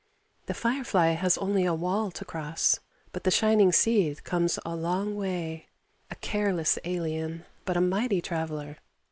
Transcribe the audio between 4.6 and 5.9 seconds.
a long way,